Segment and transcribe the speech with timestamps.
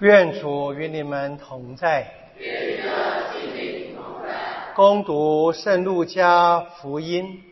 [0.00, 2.06] 愿主与你们同在。
[2.38, 4.74] 愿主与你们同在。
[4.74, 7.42] 恭读圣路加福音。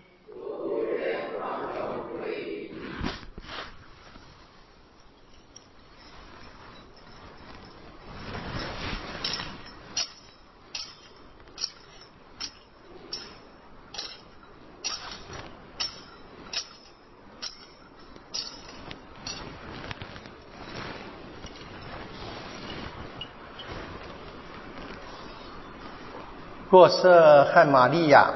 [26.75, 28.35] 若瑟和玛利亚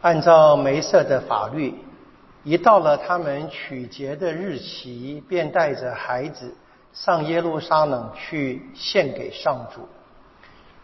[0.00, 1.74] 按照梅瑟的法律，
[2.42, 6.56] 一到了他们取节的日期，便带着孩子
[6.94, 9.86] 上耶路撒冷去献给上主。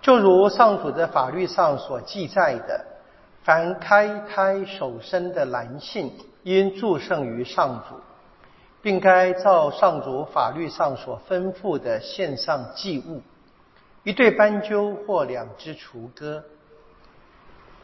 [0.02, 2.84] 就如上主的法律上所记载的，
[3.42, 7.94] 凡开胎首生的男性，应祝圣于上主，
[8.82, 13.22] 并该照上主法律上所吩咐的献上祭物。
[14.04, 16.44] 一对斑鸠或两只雏鸽。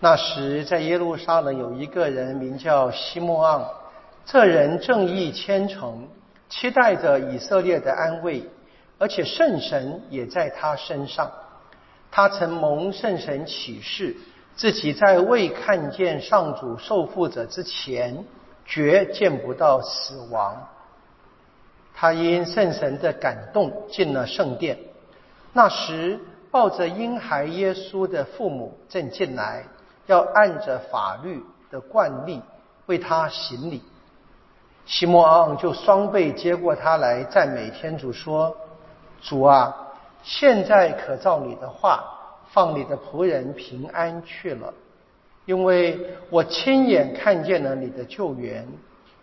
[0.01, 3.67] 那时，在耶路撒冷有一个人名叫西莫昂，
[4.27, 6.07] 这人正义虔诚，
[6.51, 8.45] 期待着以色列的安慰，
[8.99, 11.31] 而且圣神也在他身上。
[12.11, 14.15] 他曾蒙圣神启示，
[14.55, 18.23] 自己在未看见上主受缚者之前，
[18.67, 20.69] 绝见不到死亡。
[21.95, 24.77] 他因圣神的感动进了圣殿。
[25.53, 26.21] 那时，
[26.51, 29.65] 抱着婴孩耶稣的父母正进来，
[30.07, 32.41] 要按着法律的惯例
[32.87, 33.83] 为他行礼。
[34.87, 38.57] 西摩昂就双臂接过他来，赞美天主说
[39.21, 39.77] ：“主啊，
[40.23, 42.05] 现在可照你的话，
[42.51, 44.73] 放你的仆人平安去了，
[45.47, 45.99] 因为
[46.31, 48.67] 我亲眼看见了你的救援，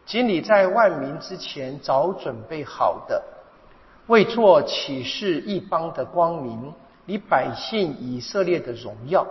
[0.06, 3.22] 及你在万民之前早准备好的。”
[4.08, 6.73] 为做启示一邦的光明，
[7.05, 9.27] 以百姓以色列的荣耀。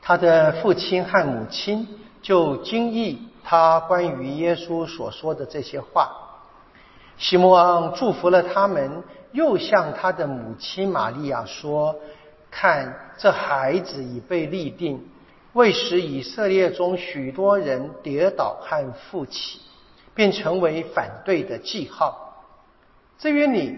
[0.00, 1.86] 他的父亲和母亲
[2.22, 6.10] 就惊异他关于耶稣所说的这些话。
[7.18, 11.94] 西摩昂祝福了他们，又向他的母亲玛利亚说
[12.50, 15.06] ：“看，这孩子已被立定，
[15.52, 19.60] 为使以色列中许多人跌倒和复起，
[20.14, 22.28] 并成为反对的记号。”
[23.20, 23.76] 至于你，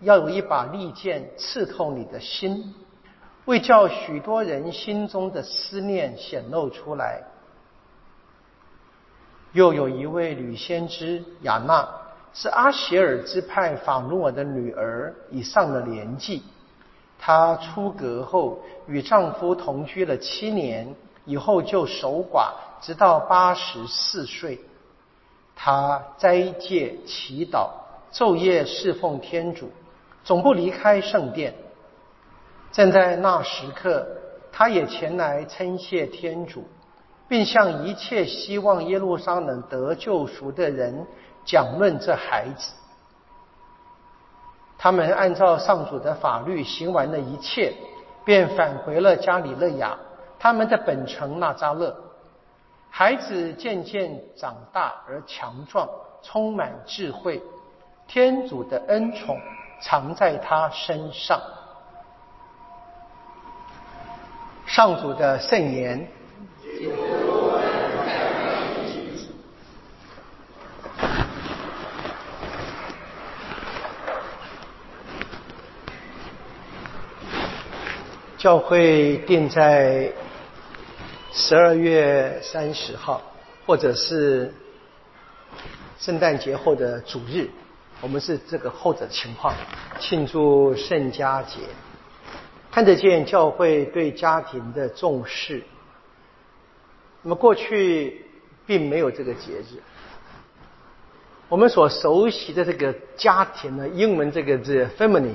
[0.00, 2.72] 要有一把利剑刺透你的心，
[3.44, 7.20] 为叫许多人心中的思念显露出来。
[9.50, 11.88] 又有一位女先知雅娜，
[12.32, 16.44] 是阿歇尔之派法努尔的女儿，已上了年纪。
[17.18, 24.60] 她出阁后与丈夫同居了七年，以后就守寡，直到八十四岁。
[25.56, 27.70] 她斋戒祈祷。
[28.16, 29.70] 昼夜侍奉天主，
[30.24, 31.52] 总不离开圣殿。
[32.72, 34.06] 正在那时刻，
[34.50, 36.64] 他也前来称谢天主，
[37.28, 41.06] 并向一切希望耶路撒冷得救赎的人
[41.44, 42.72] 讲论这孩子。
[44.78, 47.74] 他们按照上主的法律行完了一切，
[48.24, 49.94] 便返回了加里勒亚，
[50.38, 51.94] 他们的本城纳扎勒。
[52.88, 55.86] 孩子渐渐长大而强壮，
[56.22, 57.42] 充满智慧。
[58.08, 59.38] 天主的恩宠
[59.80, 61.40] 藏在他身上。
[64.66, 66.08] 上主的圣言。
[78.38, 80.12] 教会定在
[81.32, 83.20] 十二月三十号，
[83.66, 84.54] 或者是
[85.98, 87.50] 圣诞节后的主日。
[88.02, 89.54] 我们是这个后者情况，
[89.98, 91.60] 庆祝圣家节，
[92.70, 95.62] 看得见教会对家庭的重视。
[97.22, 98.26] 那么过去
[98.66, 99.82] 并没有这个节日，
[101.48, 105.34] 我们所熟悉的这个家庭呢，英文这个字 “family”，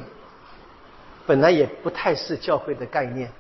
[1.26, 3.32] 本来也不太是教会的概念。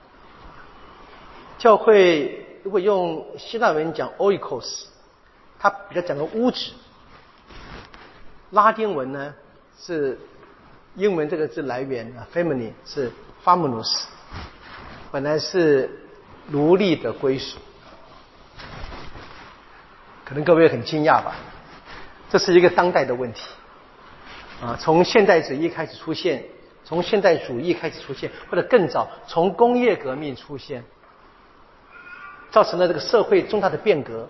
[1.60, 4.86] 教会如果用希腊文讲 “oikos”，
[5.60, 6.72] 它比较讲个屋子。
[8.51, 9.33] 拉丁文呢
[9.80, 10.19] 是
[10.95, 13.12] 英文这个字来源啊，family 是
[13.44, 14.03] famulus，
[15.09, 15.89] 本来是
[16.48, 17.57] 奴隶的归属，
[20.25, 21.36] 可能各位很惊讶吧？
[22.30, 23.42] 这是一个当代的问题
[24.62, 26.44] 啊，从现代主义开始出现，
[26.83, 30.83] 从现代主义开始出现，或者更早，从工业革命出现，
[32.51, 34.27] 造成了这个社会重大的变革。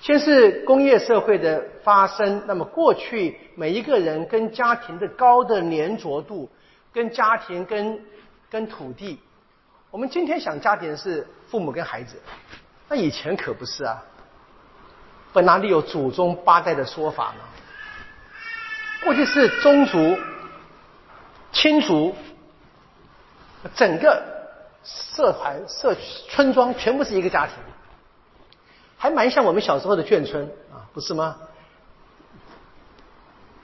[0.00, 6.48] 先是工业社会的发生，那么过去每一个人跟家庭的高的粘着度，
[6.92, 8.00] 跟家庭跟
[8.48, 9.18] 跟土地，
[9.90, 12.22] 我们今天想家庭是父母跟孩子，
[12.88, 14.02] 那以前可不是啊，
[15.32, 17.42] 本哪里有祖宗八代的说法呢？
[19.04, 20.16] 过去是宗族、
[21.52, 22.14] 亲族，
[23.74, 24.22] 整个
[24.84, 27.54] 社团、社区村庄全部是一个家庭。
[28.98, 31.36] 还蛮像我们小时候的眷村啊，不是吗？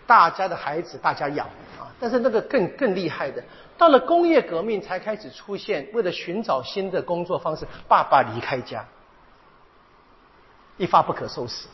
[0.06, 1.46] 大家的孩子大家养
[1.78, 3.42] 啊，但是那个更更厉害的，
[3.76, 8.86] 到了工业革命才开始出现，为了寻找新的工作方式，爸爸离开家，
[10.76, 11.66] 一发不可收拾。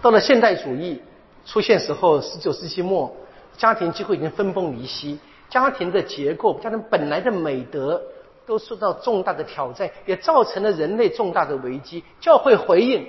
[0.00, 1.02] 到了现代主义
[1.44, 3.14] 出现时候，十九世纪末，
[3.58, 5.18] 家庭几乎已经分崩离析，
[5.50, 8.00] 家庭的结构，家庭本来的美德。
[8.46, 12.02] 都受到重大的挑战，也造成了人类重大的危机。
[12.20, 13.06] 教会回应，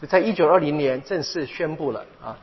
[0.00, 2.36] 就在一九二零年正式宣布了啊！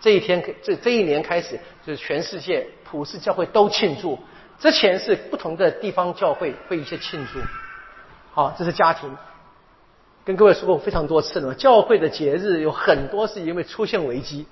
[0.00, 4.18] 这一天，这这一年开始，就是全世界普世教会都庆祝。
[4.58, 7.40] 之前是不同的地方教会会一些庆祝。
[8.32, 9.16] 好，这是家庭。
[10.24, 14.46] 跟各位说过非常多次了，教会的节日有很多是因为出现危机。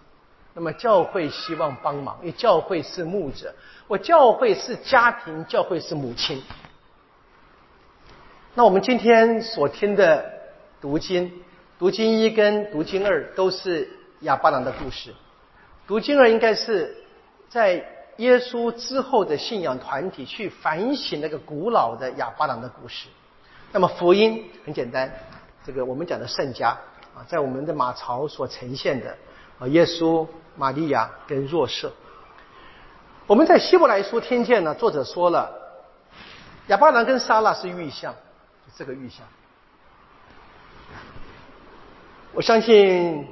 [0.61, 3.55] 那么教会希望帮忙，因为教会是牧者，
[3.89, 6.43] 我教会是家庭，教会是母亲。
[8.53, 10.31] 那我们今天所听的
[10.79, 11.33] 读经，
[11.79, 13.89] 读经一跟读经二都是
[14.21, 15.15] 亚巴郎的故事。
[15.87, 16.95] 读经二应该是
[17.49, 17.83] 在
[18.19, 23.09] 耶稣之后的信仰团体去反省那个古老的亚巴郎的故事。
[23.73, 25.11] 那么福音很简单，
[25.65, 26.77] 这个我们讲的圣家
[27.15, 29.17] 啊，在我们的马槽所呈现的。
[29.61, 30.27] 啊，耶稣、
[30.57, 31.93] 玛利亚跟若瑟，
[33.27, 35.53] 我们在希伯来书听见呢，作者说了，
[36.69, 38.15] 亚巴郎跟撒拉是预象，
[38.75, 39.27] 这个预象。
[42.33, 43.29] 我相信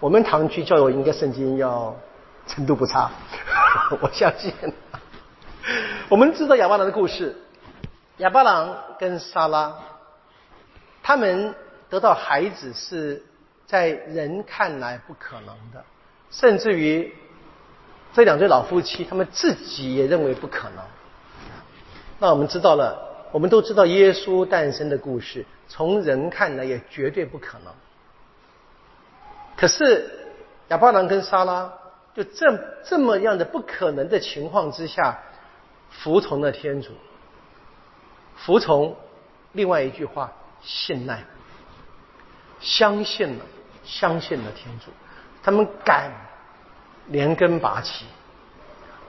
[0.00, 1.96] 我们堂区教友应该圣经要
[2.46, 3.10] 程度不差，
[4.02, 4.52] 我相信。
[6.10, 7.40] 我们知道亚巴郎的故事，
[8.18, 9.78] 亚巴郎跟撒拉，
[11.02, 11.54] 他们
[11.88, 13.24] 得到孩子是。
[13.70, 15.84] 在人看来不可能的，
[16.28, 17.14] 甚至于
[18.12, 20.84] 这两对老夫妻，他们自己也认为不可能。
[22.18, 22.98] 那我们知道了，
[23.30, 27.72] 我们都知道耶稣诞生的故事，从人看来也绝对不可能。
[29.56, 30.10] 可是
[30.70, 31.72] 亚巴郎跟莎拉
[32.12, 32.52] 就这
[32.82, 35.16] 这么样的不可能的情况之下，
[35.90, 36.90] 服从了天主，
[38.34, 38.96] 服从
[39.52, 41.22] 另外一句话，信赖，
[42.58, 43.44] 相信了。
[43.90, 44.92] 相信了天主，
[45.42, 46.12] 他们敢
[47.08, 48.04] 连根拔起。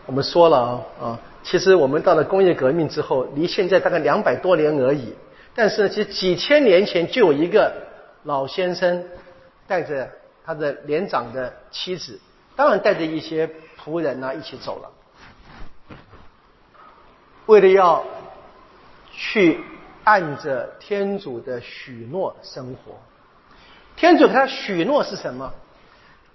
[0.08, 5.14] 我们说了啊啊，其实我们到了工业革命之后，离现在大概两百多年而已。
[5.54, 7.72] 但是其实几千年前就有一个
[8.24, 9.06] 老先生
[9.68, 10.10] 带着
[10.44, 12.20] 他的年长的妻子，
[12.56, 13.48] 当然带着一些
[13.80, 14.90] 仆人呢一起走了，
[17.46, 18.04] 为了要
[19.12, 19.64] 去
[20.04, 22.96] 按着天主的许诺生活。
[23.96, 25.54] 天主给他许诺是什么？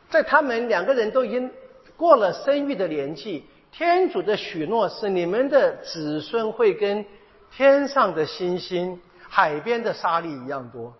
[0.08, 1.50] 在他们两个人都已经
[1.96, 7.04] 过了生育的年纪，天主的许诺是你们的子孙会跟
[7.50, 10.94] 天上的星星、海边的沙粒一样多。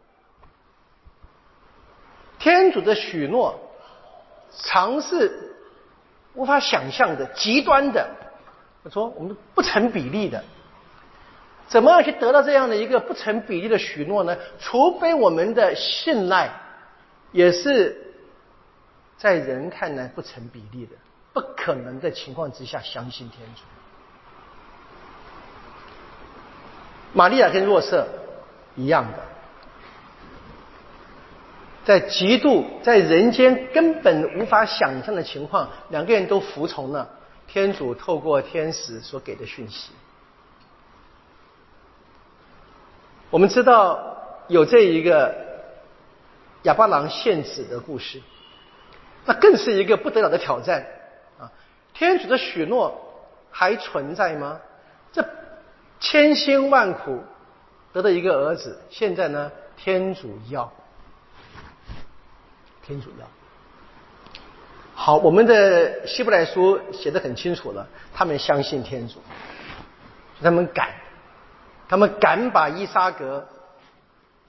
[2.39, 3.59] 天主的许诺，
[4.51, 5.55] 常是
[6.35, 8.09] 无法想象的、极端的。
[8.83, 10.43] 我说我们不成比例的。
[11.69, 14.37] 怎么样去得到这样的一个不成比例的许诺呢？
[14.59, 16.51] 除非我们的信赖
[17.33, 18.15] 也是
[19.19, 20.93] 在人看来不成比例的、
[21.33, 23.63] 不可能的情况之下相信天主。
[27.13, 28.07] 玛利亚跟若瑟
[28.77, 29.19] 一样的，
[31.85, 37.09] 在极度在人间根本无法想象的情况，两个人都服从了
[37.49, 39.91] 天主透过天使所给的讯息。
[43.31, 44.17] 我们知道
[44.49, 45.35] 有这一个
[46.63, 48.23] 哑巴郎献子的故事，
[49.25, 50.87] 那更是一个不得了的挑战
[51.39, 51.51] 啊！
[51.93, 52.95] 天主的许诺
[53.51, 54.61] 还存在吗？
[55.13, 55.29] 这
[55.99, 57.23] 千辛万苦
[57.93, 59.51] 得到一个儿子，现在呢？
[59.77, 60.73] 天主要，
[62.83, 63.27] 天主要。
[64.95, 69.21] 好，我们的希伯来书写的很清楚了，他们相信天主，
[70.41, 70.89] 他们敢。
[71.89, 73.47] 他们敢把伊莎格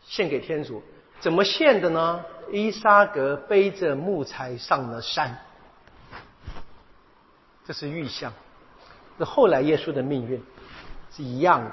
[0.04, 0.82] 献给天主，
[1.20, 2.24] 怎么献的呢？
[2.52, 5.38] 伊莎格背着木材上了山，
[7.66, 8.32] 这是预象。
[9.20, 10.42] 这后来耶稣的命运
[11.12, 11.72] 是一样的。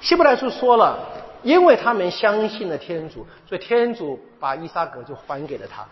[0.00, 0.98] 希伯来书说了，
[1.42, 5.84] 因为他们相信了天主，所以天主把伊萨格就还给了他。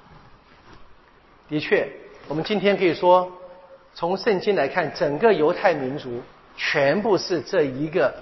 [1.48, 1.90] 的确，
[2.28, 3.32] 我们今天可以说，
[3.94, 6.22] 从圣经来看，整个犹太民族
[6.56, 8.14] 全部是这一个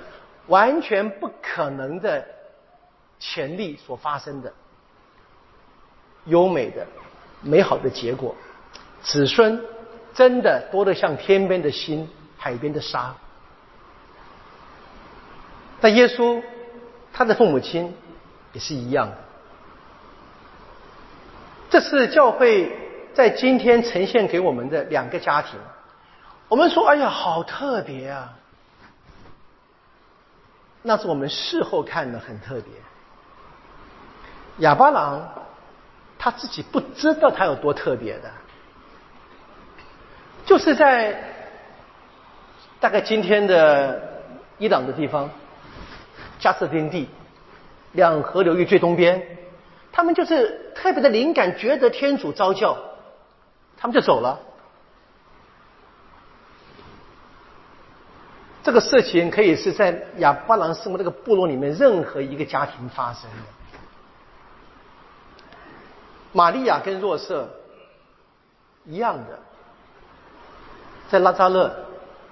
[0.46, 2.26] 完全不可能的
[3.18, 4.52] 潜力所发生的
[6.26, 6.86] 优美的、
[7.42, 8.34] 美好的结果，
[9.02, 9.62] 子孙
[10.14, 13.14] 真的多得像天边的星、海边的沙。
[15.80, 16.42] 但耶稣，
[17.12, 17.94] 他的父母亲
[18.52, 19.16] 也是一样的。
[21.70, 22.70] 这是教会
[23.14, 25.58] 在今天呈现给我们的两个家庭。
[26.50, 28.34] 我们说：“哎呀，好特别啊！”
[30.82, 32.64] 那是我们事后看的很特别。
[34.58, 35.26] 哑巴郎
[36.18, 38.30] 他自己不知道他有多特别的，
[40.44, 41.22] 就是在
[42.80, 44.02] 大概今天的
[44.58, 45.30] 伊朗的地方。
[46.40, 47.08] 加斯丁地，
[47.92, 49.38] 两河流域最东边，
[49.92, 52.76] 他们就是特别的灵感，觉得天主召教，
[53.76, 54.40] 他们就走了。
[58.62, 63.36] 这个事情可以是在亚巴郎生活这个部落里面任何一个家庭发生的。
[66.32, 67.48] 玛利亚跟若瑟
[68.84, 69.38] 一样的，
[71.10, 71.74] 在拉扎勒，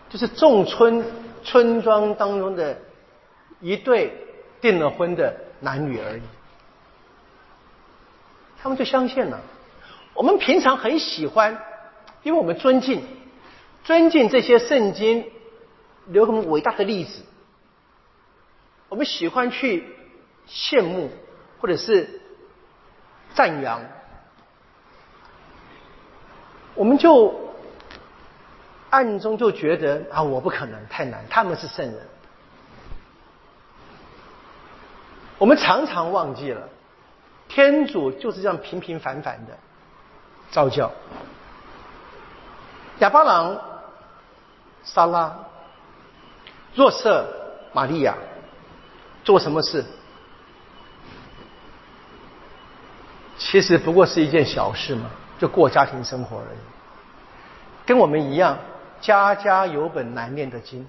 [0.08, 1.04] 就是众村
[1.42, 2.76] 村庄当中的。
[3.60, 4.16] 一对
[4.60, 6.22] 订了婚的男女而已，
[8.62, 9.40] 他们就相信了。
[10.14, 11.60] 我们平常很喜欢，
[12.22, 13.02] 因为我们尊敬
[13.82, 15.28] 尊敬这些圣经
[16.08, 17.22] 留给我们伟大的例子，
[18.88, 19.84] 我们喜欢去
[20.48, 21.10] 羡慕
[21.60, 22.20] 或者是
[23.34, 23.82] 赞扬，
[26.74, 27.52] 我们就
[28.90, 32.00] 暗中就觉得啊，我不可能，太难，他们是圣人。
[35.36, 36.68] 我们常常忘记了，
[37.48, 39.56] 天主就是这样平平凡凡的
[40.50, 40.90] 造教。
[43.00, 43.60] 亚巴郎、
[44.82, 45.38] 萨拉、
[46.78, 47.26] 若瑟、
[47.72, 48.14] 玛利亚
[49.24, 49.84] 做什么事？
[53.36, 56.58] 其实不过是一件小事嘛，就过家庭生活而已。
[57.84, 58.56] 跟我们一样，
[59.00, 60.88] 家家有本难念的经。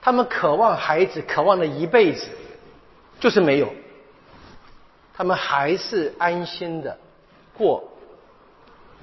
[0.00, 2.28] 他们渴望孩子，渴望了一辈子。
[3.20, 3.70] 就是没有，
[5.14, 6.96] 他们还是安心的
[7.54, 7.84] 过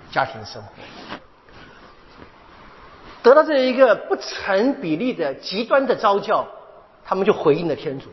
[0.10, 0.70] 家庭生活，
[3.24, 6.46] 得到这一个不成比例的极端的招教，
[7.04, 8.10] 他们就回应了天主，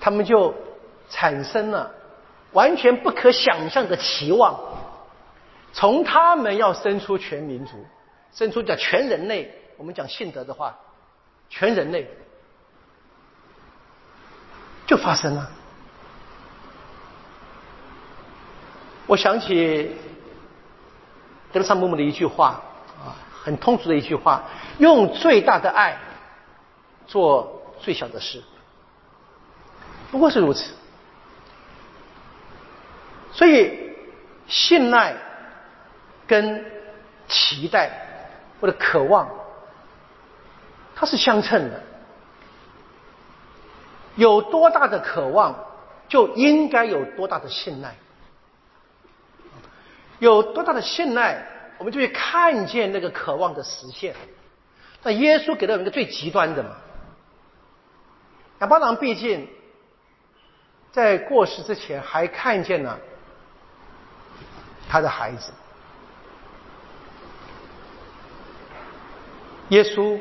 [0.00, 0.54] 他们就
[1.10, 1.92] 产生了
[2.52, 4.58] 完全不可想象的期望，
[5.72, 7.84] 从他们要生出全民族，
[8.32, 10.78] 生出叫全人类，我们讲信德的话，
[11.48, 12.08] 全人类。
[14.86, 15.48] 就发生了。
[19.06, 19.94] 我想起
[21.52, 22.60] 德萨姆姆的一句话
[23.02, 24.44] 啊，很通俗的一句话：
[24.78, 25.98] 用最大的爱
[27.06, 28.42] 做最小的事，
[30.10, 30.74] 不过是如此。
[33.32, 33.94] 所以
[34.46, 35.14] 信赖
[36.26, 36.64] 跟
[37.28, 37.90] 期待
[38.60, 39.28] 或者渴望，
[40.94, 41.80] 它是相称的。
[44.16, 45.54] 有多大的渴望，
[46.08, 47.90] 就应该有多大的信赖；
[50.20, 51.44] 有多大的信赖，
[51.78, 54.14] 我们就会看见那个渴望的实现。
[55.02, 56.76] 那耶稣给了我们一个最极端的嘛？
[58.60, 59.48] 亚巴郎毕竟
[60.92, 62.98] 在过世之前还看见了
[64.88, 65.52] 他的孩子，
[69.70, 70.20] 耶稣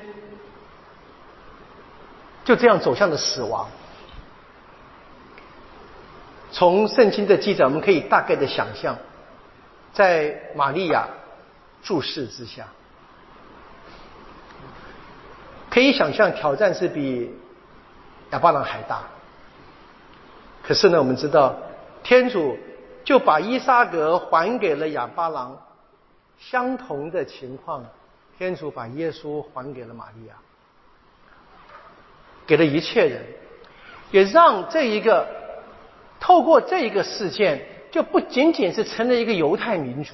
[2.45, 3.69] 就这样走向了死亡。
[6.51, 8.97] 从圣经的记载，我们可以大概的想象，
[9.93, 11.07] 在玛利亚
[11.81, 12.67] 注视之下，
[15.69, 17.33] 可以想象挑战是比
[18.31, 19.03] 亚巴郎还大。
[20.63, 21.55] 可是呢，我们知道
[22.03, 22.57] 天主
[23.03, 25.57] 就把伊莎格还给了亚巴郎，
[26.37, 27.85] 相同的情况，
[28.37, 30.35] 天主把耶稣还给了玛利亚，
[32.45, 33.25] 给了一切人，
[34.11, 35.37] 也让这一个。
[36.21, 40.13] 透过这一个事件，就不仅仅是成了一个犹太民族，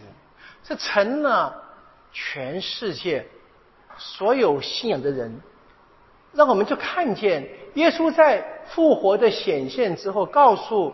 [0.64, 1.64] 是成了
[2.12, 3.28] 全世界
[3.98, 5.42] 所有信仰的人。
[6.34, 10.94] 让我们就看见耶稣在复活的显现之后，告诉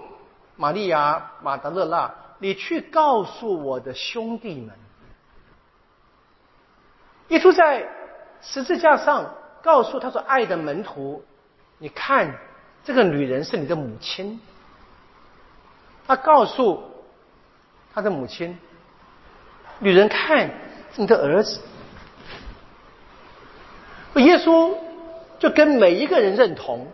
[0.55, 4.75] 玛利亚、马达勒纳：“你去告诉我的兄弟们。”
[7.29, 7.87] 耶稣在
[8.41, 9.33] 十字架上
[9.63, 11.23] 告诉他说爱的门徒，
[11.79, 12.35] 你看
[12.83, 14.39] 这个女人是你的母亲。
[16.11, 16.83] 他告诉
[17.93, 18.59] 他的母亲，
[19.79, 20.45] 女人看
[20.93, 21.61] 是你的儿子。
[24.15, 24.75] 耶稣
[25.39, 26.85] 就跟每一个人认同，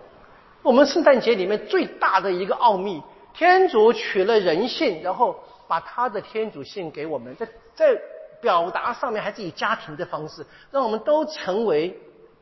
[0.62, 3.02] 我们圣诞节里面最大的一个奥秘，
[3.34, 8.00] 天主取了人性，然后把他的天主性给我们，在在
[8.40, 12.00] 表达上面还是以家庭的方式，让我们都成为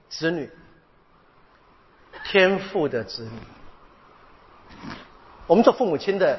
[0.10, 0.51] 子女，
[2.25, 4.89] 天父的子女。
[5.48, 6.38] 我们做父母亲的，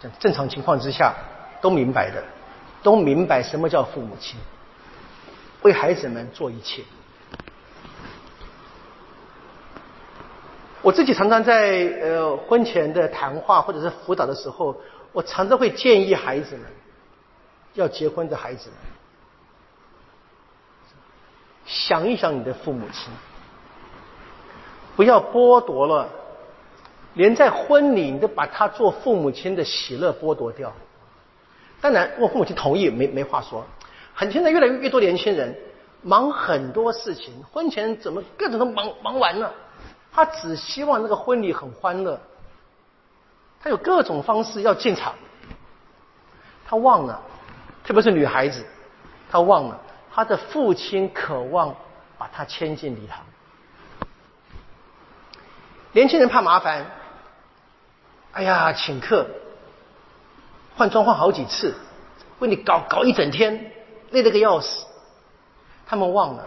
[0.00, 1.14] 在正常情况之下
[1.60, 2.22] 都明白的，
[2.82, 4.38] 都明白什么叫父母亲。
[5.62, 6.82] 为孩子们做一切。
[10.82, 14.76] 我自己常常在呃婚前的谈话或者是辅导的时候，
[15.12, 16.66] 我常常会建议孩子们，
[17.74, 18.78] 要结婚的孩子们，
[21.64, 23.12] 想一想你的父母亲，
[24.94, 26.08] 不要剥夺了，
[27.16, 30.72] 连在婚礼你都把他做父母亲的喜乐剥夺掉。
[31.80, 33.66] 当然，我父母亲同意，没没话说。
[34.14, 35.54] 很现在越来越多年轻人
[36.02, 39.52] 忙很多事情，婚前怎么各种都忙忙完了，
[40.12, 42.20] 他只希望那个婚礼很欢乐，
[43.60, 45.14] 他有各种方式要进场，
[46.66, 47.20] 他忘了，
[47.84, 48.64] 特别是女孩子，
[49.30, 49.80] 他忘了
[50.10, 51.74] 他的父亲渴望
[52.16, 53.20] 把他牵进礼堂。
[55.92, 56.84] 年轻人怕麻烦，
[58.36, 59.26] 哎呀，请客，
[60.76, 61.74] 换装换好几次，
[62.38, 63.72] 为你搞搞一整天。
[64.10, 64.86] 累得个要死，
[65.84, 66.46] 他们忘了，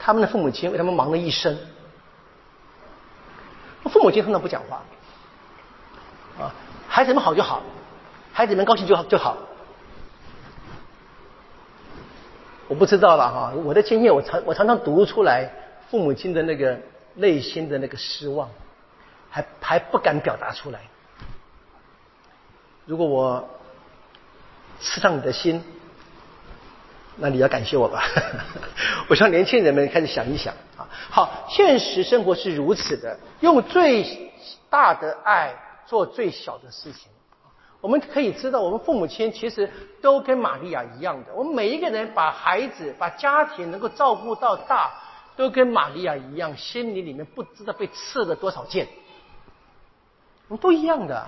[0.00, 1.56] 他们的父母亲为他们忙了一生。
[3.84, 4.82] 父母亲通常不讲话，
[6.42, 6.54] 啊，
[6.88, 7.62] 孩子们好就好，
[8.32, 9.36] 孩子们高兴就好就好。
[12.66, 15.48] 我不知道了哈，我的经验，我常我常常读出来
[15.88, 16.76] 父母亲的那个
[17.14, 18.48] 内心的那个失望，
[19.30, 20.80] 还还不敢表达出来。
[22.84, 23.48] 如果我。
[24.82, 25.62] 刺伤你的心，
[27.16, 28.02] 那你要感谢我吧。
[29.10, 30.88] 我希望年轻人们开始想一想啊。
[31.10, 34.32] 好，现实生活是如此的，用最
[34.70, 37.10] 大的爱做最小的事情。
[37.82, 41.34] 我们可以知道，我们父母亲其实都跟玛利亚一样的。
[41.34, 44.90] 我们每一个人把孩子、把家庭能够照顾到大，
[45.36, 48.88] 都跟玛利亚一样，心里里面不知道被刺了多少剑。
[50.50, 51.26] 我们都一样的。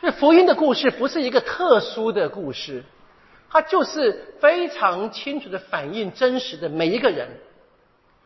[0.00, 2.84] 这福音的故事不是一个特殊的故事，
[3.50, 7.28] 它就是非常清楚的反映真实的每一个人。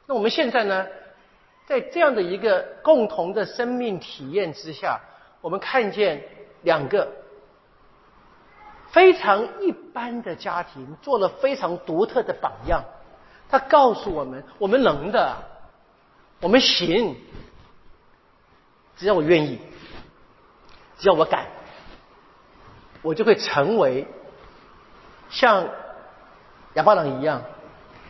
[0.07, 0.87] 那我们现在呢，
[1.65, 5.01] 在这样的一个共同的生命体验之下，
[5.41, 6.23] 我们看见
[6.61, 7.09] 两个
[8.91, 12.85] 非常一般的家庭做了非常独特的榜样。
[13.49, 15.35] 他告诉我们：我们能的，
[16.43, 17.17] 我们行，
[18.99, 19.59] 只要我愿意，
[21.03, 21.49] 只要我敢。
[23.03, 24.07] 我就会成为
[25.29, 25.69] 像
[26.75, 27.43] 亚巴郎一样，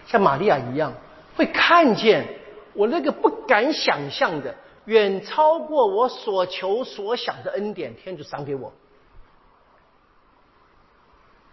[0.07, 0.93] 像玛利亚一样，
[1.35, 2.29] 会看见
[2.75, 8.75] 我那个不敢想象的、远超过我所求所想的恩典，天主赏给我。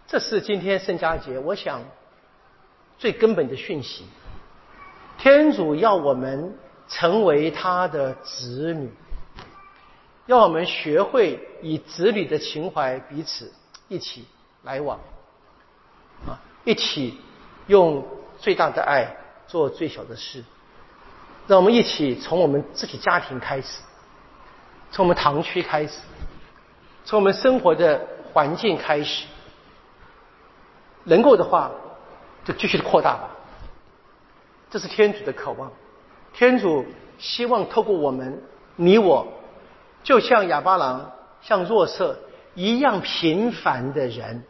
[0.06, 1.80] 这是今天圣家节，我想
[2.98, 4.04] 最根本的讯息：
[5.16, 8.92] 天主要我们成为他的子女。
[10.30, 13.52] 让我们学会以子女的情怀彼此
[13.88, 14.24] 一起
[14.62, 14.96] 来往，
[16.24, 17.18] 啊，一起
[17.66, 18.06] 用
[18.38, 19.16] 最大的爱
[19.48, 20.44] 做最小的事。
[21.48, 23.82] 让我们一起从我们自己家庭开始，
[24.92, 25.98] 从我们堂区开始，
[27.04, 28.00] 从我们生活的
[28.32, 29.26] 环境开始。
[31.02, 31.72] 能够的话，
[32.44, 33.30] 就继续扩大吧。
[34.70, 35.72] 这是天主的渴望，
[36.32, 36.86] 天主
[37.18, 38.40] 希望透过我们，
[38.76, 39.26] 你我。
[40.02, 42.18] 就像哑巴郎、像弱色
[42.54, 44.42] 一样平凡的人，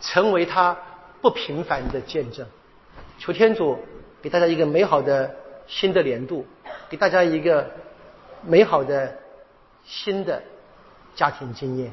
[0.00, 0.76] 成为他
[1.20, 2.46] 不平凡的见证。
[3.18, 3.78] 求天主
[4.22, 5.34] 给大家一个美好的
[5.66, 6.46] 新的年度，
[6.88, 7.70] 给大家一个
[8.42, 9.18] 美好的
[9.84, 10.42] 新的
[11.14, 11.92] 家庭经验。